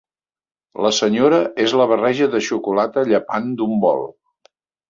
La 0.85 0.91
senyora 0.99 1.41
és 1.67 1.77
la 1.81 1.87
barreja 1.93 2.31
de 2.37 2.43
xocolata 2.49 3.07
llepant 3.13 3.55
d'un 3.61 3.81
bol. 3.85 4.07